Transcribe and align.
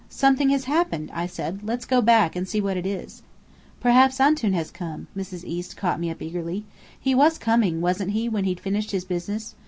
"Something 0.09 0.49
has 0.49 0.63
happened!" 0.65 1.11
I 1.13 1.27
said. 1.27 1.59
"Let's 1.61 1.85
go 1.85 2.01
back, 2.01 2.35
and 2.35 2.47
see 2.49 2.59
what 2.59 2.75
it 2.75 2.87
is." 2.87 3.21
"Perhaps 3.79 4.19
Antoun 4.19 4.53
has 4.53 4.71
come!" 4.71 5.05
Mrs. 5.15 5.43
East 5.45 5.77
caught 5.77 5.99
me 5.99 6.09
up 6.09 6.23
eagerly. 6.23 6.65
"He 6.99 7.13
was 7.13 7.37
coming, 7.37 7.81
wasn't 7.81 8.13
he, 8.13 8.27
when 8.27 8.45
he'd 8.45 8.59
finished 8.59 8.89
his 8.89 9.05
business? 9.05 9.53